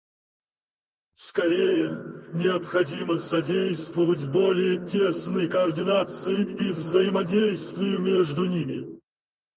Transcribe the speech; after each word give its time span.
Скорее, 1.15 1.89
необходимо 2.33 3.19
содействовать 3.19 4.25
более 4.31 4.83
тесной 4.87 5.47
координации 5.47 6.41
и 6.55 6.71
взаимодействию 6.71 7.99
между 7.99 8.45
ними. 8.45 8.99